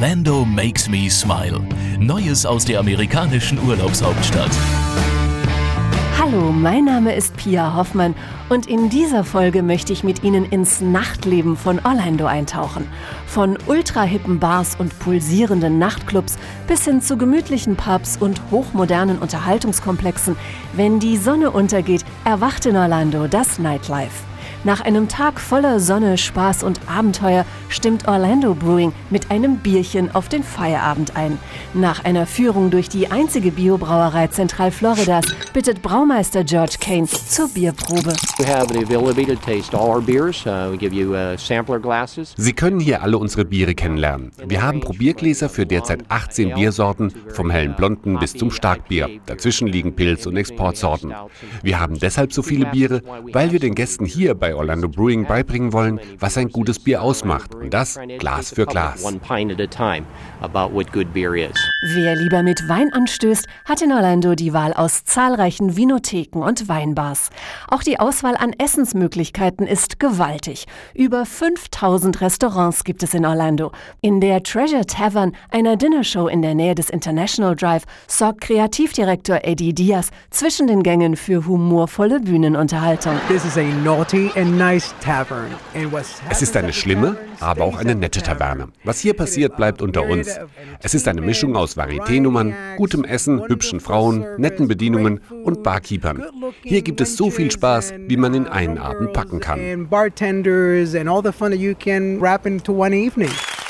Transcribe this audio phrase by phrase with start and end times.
[0.00, 1.60] Orlando makes me smile.
[1.98, 4.52] Neues aus der amerikanischen Urlaubshauptstadt.
[6.16, 8.14] Hallo, mein Name ist Pia Hoffmann
[8.48, 12.86] und in dieser Folge möchte ich mit Ihnen ins Nachtleben von Orlando eintauchen.
[13.26, 16.38] Von ultrahippen Bars und pulsierenden Nachtclubs
[16.68, 20.36] bis hin zu gemütlichen Pubs und hochmodernen Unterhaltungskomplexen.
[20.74, 24.27] Wenn die Sonne untergeht, erwacht in Orlando das Nightlife.
[24.64, 30.28] Nach einem Tag voller Sonne, Spaß und Abenteuer stimmt Orlando Brewing mit einem Bierchen auf
[30.28, 31.38] den Feierabend ein.
[31.74, 38.14] Nach einer Führung durch die einzige Biobrauerei Zentralfloridas bittet Braumeister George Kane zur Bierprobe.
[38.40, 38.44] Uh,
[42.36, 44.32] Sie können hier alle unsere Biere kennenlernen.
[44.44, 49.08] Wir haben Probiergläser für derzeit 18 Biersorten, vom hellen Blonden bis zum Starkbier.
[49.26, 51.14] Dazwischen liegen Pilz- und Exportsorten.
[51.62, 53.02] Wir haben deshalb so viele Biere,
[53.32, 57.54] weil wir den Gästen hier bei Orlando Brewing beibringen wollen, was ein gutes Bier ausmacht.
[57.54, 59.04] Und das Glas für Glas.
[61.82, 67.30] Wer lieber mit Wein anstößt, hat in Orlando die Wahl aus zahlreichen Vinotheken und Weinbars.
[67.68, 70.66] Auch die Auswahl an Essensmöglichkeiten ist gewaltig.
[70.94, 73.72] Über 5000 Restaurants gibt es in Orlando.
[74.00, 79.74] In der Treasure Tavern, einer Dinnershow in der Nähe des International Drive, sorgt Kreativdirektor Eddie
[79.74, 83.14] Diaz zwischen den Gängen für humorvolle Bühnenunterhaltung.
[83.28, 84.30] This is a naughty
[86.30, 88.68] es ist eine schlimme, aber auch eine nette Taverne.
[88.84, 90.38] Was hier passiert, bleibt unter uns.
[90.80, 96.24] Es ist eine Mischung aus Varieté-Nummern, gutem Essen, hübschen Frauen, netten Bedienungen und Barkeepern.
[96.62, 99.88] Hier gibt es so viel Spaß, wie man in einen Abend packen kann.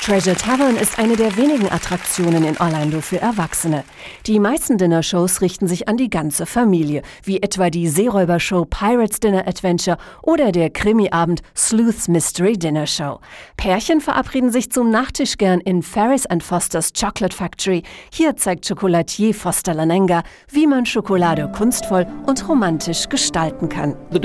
[0.01, 3.83] Treasure Tavern ist eine der wenigen Attraktionen in Orlando für Erwachsene.
[4.27, 9.45] Die meisten Dinnershows richten sich an die ganze Familie, wie etwa die Seeräubershow Pirates Dinner
[9.45, 13.19] Adventure oder der Krimiabend Sleuth's Mystery Dinner Show.
[13.57, 17.83] Pärchen verabreden sich zum Nachtisch gern in Ferris and Foster's Chocolate Factory.
[18.11, 23.97] Hier zeigt Chocolatier Foster Lanenga, wie man Schokolade kunstvoll und romantisch gestalten kann.
[24.11, 24.19] Uh,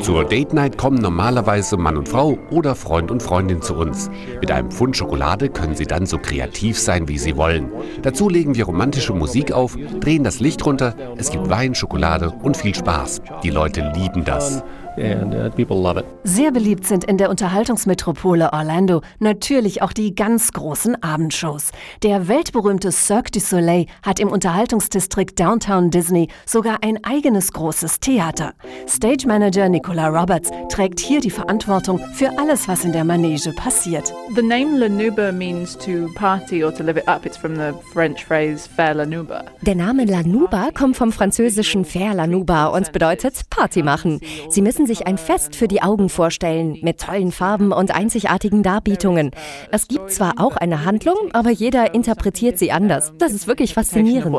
[0.00, 4.10] Zur Date Night kommen normalerweise Mann und Frau oder Freund und Freundin Freundin zu uns.
[4.40, 7.70] Mit einem Pfund Schokolade können Sie dann so kreativ sein, wie Sie wollen.
[8.00, 12.56] Dazu legen wir romantische Musik auf, drehen das Licht runter, es gibt Wein, Schokolade und
[12.56, 13.20] viel Spaß.
[13.42, 14.64] Die Leute lieben das.
[14.96, 16.06] And, uh, people love it.
[16.24, 21.72] Sehr beliebt sind in der Unterhaltungsmetropole Orlando natürlich auch die ganz großen Abendshows.
[22.02, 28.54] Der weltberühmte Cirque du Soleil hat im Unterhaltungsdistrikt Downtown Disney sogar ein eigenes großes Theater.
[28.88, 34.12] Stage Manager Nicola Roberts trägt hier die Verantwortung für alles, was in der Manege passiert.
[34.34, 37.26] The name Lanuba means to party or to live it up.
[37.26, 39.44] It's from the French phrase faire Lanuba.
[39.62, 44.20] Der Name Lanuba kommt vom französischen faire Lanuba und bedeutet Party machen.
[44.48, 48.62] Sie müssen müssen sich ein Fest für die Augen vorstellen, mit tollen Farben und einzigartigen
[48.62, 49.30] Darbietungen.
[49.70, 53.12] Es gibt zwar auch eine Handlung, aber jeder interpretiert sie anders.
[53.18, 54.34] Das ist wirklich faszinierend.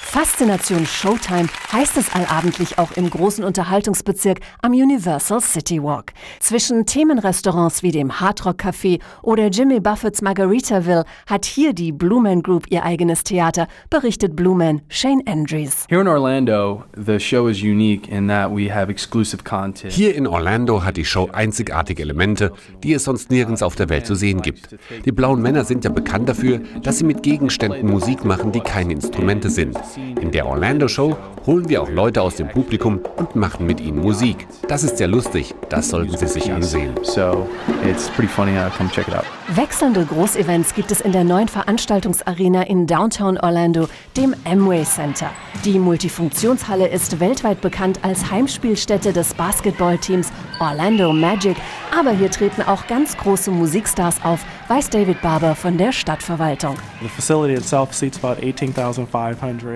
[0.00, 6.12] Faszination Showtime heißt es allabendlich auch im großen Unterhaltungsbezirk am Universal City Walk.
[6.40, 12.22] Zwischen Themenrestaurants wie dem Hard Rock Café oder Jimmy Buffetts Margaritaville hat hier die Blue
[12.22, 15.84] Man Group ihr eigenes Theater, berichtet Blue Man Shane Andrews.
[15.90, 18.05] Here in Orlando, the show is unique
[19.88, 22.52] hier in Orlando hat die Show einzigartige Elemente,
[22.82, 24.76] die es sonst nirgends auf der Welt zu sehen gibt.
[25.04, 28.92] Die blauen Männer sind ja bekannt dafür, dass sie mit Gegenständen Musik machen, die keine
[28.92, 29.78] Instrumente sind.
[30.20, 34.00] In der Orlando Show holen wir auch Leute aus dem Publikum und machen mit ihnen
[34.00, 34.46] Musik.
[34.68, 36.94] Das ist sehr lustig, das sollten Sie sich ansehen.
[39.48, 45.30] Wechselnde Großevents gibt es in der neuen Veranstaltungsarena in Downtown Orlando, dem Amway Center.
[45.64, 51.56] Die Multifunktionshalle ist weltweit bekannt als Heimspielstätte des Basketballteams Orlando Magic,
[51.98, 56.76] aber hier treten auch ganz große Musikstars auf, weiß David Barber von der Stadtverwaltung.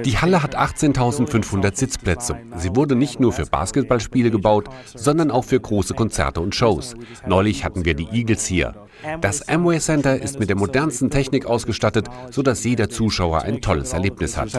[0.04, 2.36] Die Halle hat 18.500 Sitzplätze.
[2.56, 6.94] Sie wurde nicht nur für Basketballspiele gebaut, sondern auch für große Konzerte und Shows.
[7.26, 8.74] Neulich hatten wir die Eagles hier.
[9.20, 14.36] Das Amway Center ist mit der modernsten Technik ausgestattet, sodass jeder Zuschauer ein tolles Erlebnis
[14.36, 14.50] hat.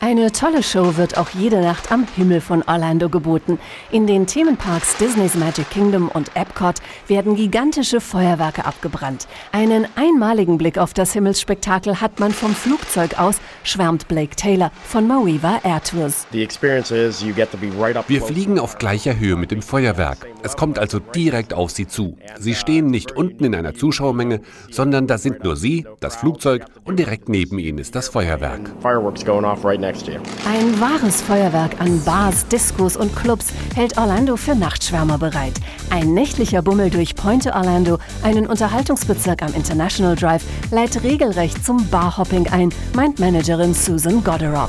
[0.00, 3.58] Eine tolle Show wird auch jede Nacht am Himmel von Orlando geboten.
[3.92, 6.76] In den Themenparks Disney's Magic Kingdom und Epcot
[7.06, 9.26] werden gigantische Feuerwerke abgefahren ausgebrannt.
[9.52, 15.06] Einen einmaligen Blick auf das Himmelsspektakel hat man vom Flugzeug aus, schwärmt Blake Taylor von
[15.06, 16.26] Moeva Air Tours.
[16.30, 20.26] Wir fliegen auf gleicher Höhe mit dem Feuerwerk.
[20.42, 22.16] Es kommt also direkt auf Sie zu.
[22.38, 24.40] Sie stehen nicht unten in einer Zuschauermenge,
[24.70, 28.60] sondern da sind nur Sie, das Flugzeug und direkt neben Ihnen ist das Feuerwerk.
[28.84, 35.54] Ein wahres Feuerwerk an Bars, Discos und Clubs hält Orlando für Nachtschwärmer bereit.
[35.90, 42.46] Ein nächtlicher Bummel durch Pointe Orlando, einen Unterhaltungsbezirk am International Drive, leitet regelrecht zum Barhopping
[42.48, 44.68] ein, meint Managerin Susan Goderow.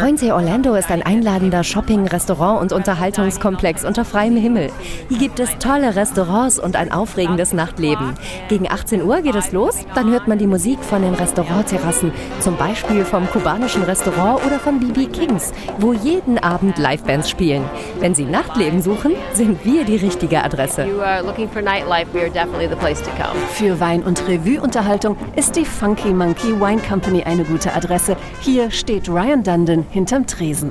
[0.00, 4.70] Pointe Orlando ist ein einladender Shopping-, Restaurant- und Unterhaltungskomplex unter freiem Himmel.
[5.10, 8.14] Hier gibt es tolle Restaurants und ein aufregendes Nachtleben.
[8.48, 12.10] Gegen 18 Uhr geht es los, dann hört man die Musik von den Restaurantterrassen,
[12.40, 17.64] zum Beispiel vom kubanischen Restaurant oder von BB Kings, wo jeden Abend Livebands spielen.
[17.98, 20.86] Wenn Sie Nachtleben suchen, sind wir die richtige Adresse.
[21.52, 21.64] Für
[23.80, 28.16] Wein- und Revue-Unterhaltung ist die Funky Monkey Wine Company eine gute Adresse.
[28.40, 30.70] Hier steht Ryan Dundon hinterm Tresen.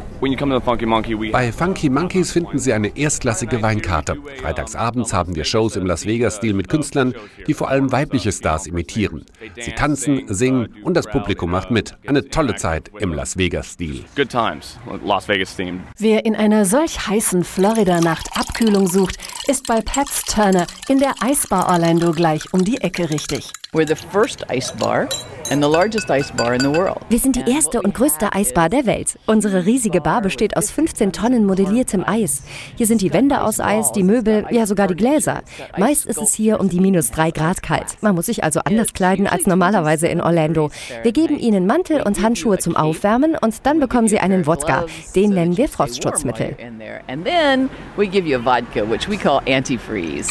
[1.31, 4.15] Bei Funky Monkeys finden Sie eine erstklassige Weinkarte.
[4.41, 7.13] Freitagsabends haben wir Shows im Las Vegas-Stil mit Künstlern,
[7.45, 9.25] die vor allem weibliche Stars imitieren.
[9.59, 11.97] Sie tanzen, singen und das Publikum macht mit.
[12.07, 14.05] Eine tolle Zeit im Las Vegas-Stil.
[15.97, 19.17] Wer in einer solch heißen Florida-Nacht Abkühlung sucht,
[19.47, 23.51] ist bei Pat's Turner in der Eisbar Orlando gleich um die Ecke richtig.
[23.71, 25.07] We're the first ice bar
[25.51, 26.97] and the largest ice bar in the world.
[27.09, 29.19] Wir sind die erste und größte Eisbar der Welt.
[29.27, 32.41] Unsere riesige Bar besteht aus 15 Tonnen modelliertem Eis.
[32.75, 35.43] Hier sind die Wände aus Eis, die Möbel, ja sogar die Gläser.
[35.77, 37.97] Meist ist es hier um die minus drei Grad kalt.
[38.01, 40.71] Man muss sich also anders kleiden als normalerweise in Orlando.
[41.03, 44.85] Wir geben Ihnen Mantel und Handschuhe zum Aufwärmen und dann bekommen Sie einen Wodka.
[45.15, 46.55] Den nennen wir Frostschutzmittel.
[47.07, 50.29] And then we give you a vodka, which we call antifreeze.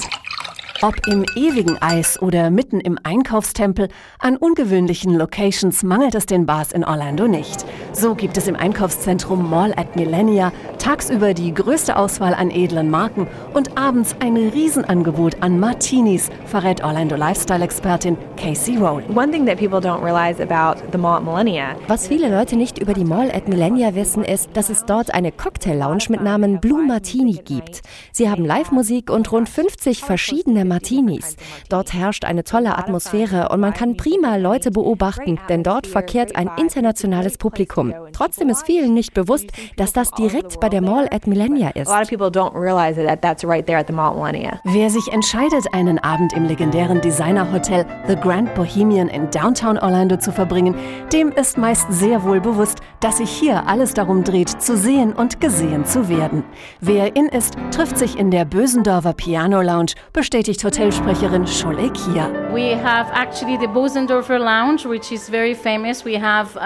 [0.80, 3.88] Ob im ewigen Eis oder mitten im Einkaufstempel,
[4.20, 7.64] an ungewöhnlichen Locations mangelt es den Bars in Orlando nicht.
[7.90, 13.26] So gibt es im Einkaufszentrum Mall at Millenia tagsüber die größte Auswahl an edlen Marken
[13.54, 19.02] und abends ein Riesenangebot an Martinis, verrät Orlando Lifestyle-Expertin Casey Roll.
[19.12, 22.78] One thing that people don't realize about the mall at Millennia Was viele Leute nicht
[22.78, 26.86] über die Mall at Millenia wissen, ist, dass es dort eine Cocktail-Lounge mit Namen Blue
[26.86, 27.82] Martini gibt.
[28.12, 31.36] Sie haben Live-Musik und rund 50 verschiedene Martinis.
[31.68, 36.50] Dort herrscht eine tolle Atmosphäre und man kann prima Leute beobachten, denn dort verkehrt ein
[36.58, 37.92] internationales Publikum.
[38.12, 41.88] Trotzdem ist vielen nicht bewusst, dass das direkt bei der Mall at Millenia ist.
[41.88, 44.60] a lot of people don't realize that that's right there at the mall at Millennia.
[44.64, 50.32] Wer sich entscheidet, einen Abend im legendären Designerhotel The Grand Bohemian in Downtown Orlando zu
[50.32, 50.74] verbringen,
[51.12, 55.40] dem ist meist sehr wohl bewusst, dass sich hier alles darum dreht, zu sehen und
[55.40, 56.44] gesehen zu werden.
[56.80, 62.28] Wer in ist, trifft sich in der Bösendorfer Piano Lounge, bestätigt Hotelsprecherin Scholle Kia.
[62.52, 66.04] We have actually the Bosendorfer Lounge, which is very famous.
[66.04, 66.58] We have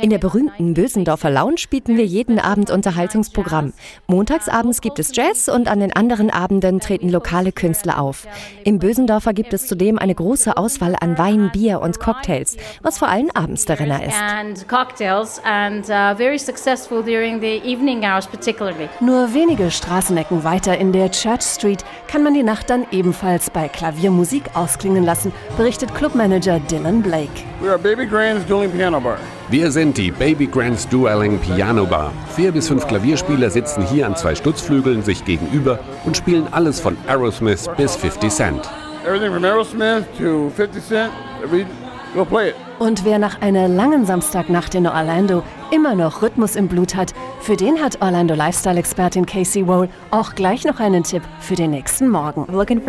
[0.00, 3.72] In der berühmten Bösendorfer Lounge bieten wir jeden Abend Unterhaltungsprogramm.
[4.06, 8.26] Montagsabends gibt es Jazz und an den anderen Abenden treten lokale Künstler auf.
[8.64, 13.08] Im Bösendorfer gibt es zudem eine große Auswahl an Wein, Bier und Cocktails, was vor
[13.08, 14.14] allem abends der Renner ist.
[14.20, 18.88] and cocktails and uh, very successful during the evening hours particularly.
[19.00, 23.68] Nur wenige Straßenecken weiter in der Church Street kann man die Nacht dann ebenfalls bei
[23.68, 27.30] Klaviermusik ausklingen lassen, berichtet Clubmanager Dylan Blake.
[27.60, 29.18] We are Baby Grand's Dueling Piano Bar.
[29.50, 32.12] Wir sind die Baby Grand's Dueling Piano Bar.
[32.34, 36.96] Vier bis fünf Klavierspieler sitzen hier an zwei Stutzflügeln sich gegenüber und spielen alles von
[37.06, 38.70] Aerosmith bis 50 Cent.
[39.06, 41.12] Everything from Aerosmith to 50 Cent.
[41.50, 41.66] We,
[42.14, 42.54] we'll play it.
[42.78, 47.56] Und wer nach einer langen Samstagnacht in Orlando immer noch Rhythmus im Blut hat, für
[47.56, 52.46] den hat Orlando Lifestyle-Expertin Casey Roll auch gleich noch einen Tipp für den nächsten Morgen.
[52.48, 52.80] Wenn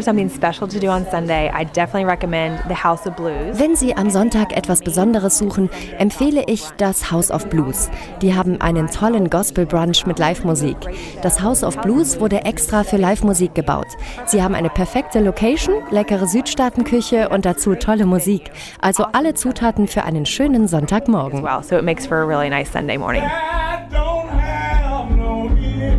[3.75, 7.89] Sie am Sonntag etwas Besonderes suchen, empfehle ich das House of Blues.
[8.21, 10.77] Die haben einen tollen Gospel-Brunch mit Live-Musik.
[11.21, 13.87] Das House of Blues wurde extra für Live-Musik gebaut.
[14.25, 18.51] Sie haben eine perfekte Location, leckere Südstaatenküche und dazu tolle Musik.
[18.79, 21.43] Also alle Zutaten für einen schönen Sonntagmorgen.
[21.43, 23.23] Well, so it makes for a really nice Sunday morning.
[23.23, 25.95] I don't have no energy.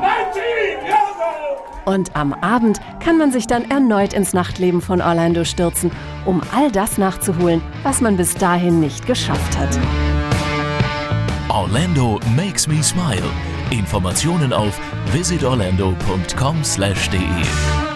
[0.00, 1.60] 19 years old.
[1.86, 5.92] Und am Abend kann man sich dann erneut ins Nachtleben von Orlando stürzen,
[6.24, 9.78] um all das nachzuholen, was man bis dahin nicht geschafft hat.
[11.48, 13.22] Orlando makes me smile.
[13.70, 14.76] Informationen auf
[15.12, 17.87] visitorlando.com/de.